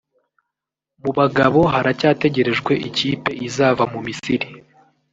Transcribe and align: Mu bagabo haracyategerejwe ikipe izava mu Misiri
Mu 1.01 1.11
bagabo 1.17 1.59
haracyategerejwe 1.73 2.73
ikipe 2.87 3.31
izava 3.47 3.83
mu 3.91 3.99
Misiri 4.05 4.47